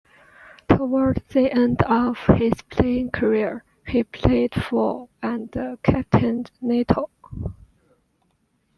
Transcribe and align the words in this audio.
Toward 0.67 1.17
the 1.29 1.53
end 1.53 1.83
of 1.83 2.17
his 2.35 2.53
playing 2.71 3.11
career, 3.11 3.63
he 3.85 4.01
played 4.03 4.55
for 4.55 5.09
and 5.21 5.55
captained 5.83 6.49
Natal. 6.59 7.11